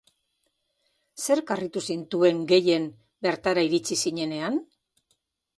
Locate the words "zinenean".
4.07-4.63